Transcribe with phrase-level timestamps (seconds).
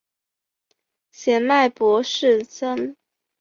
[1.11, 2.95] 显脉柏氏参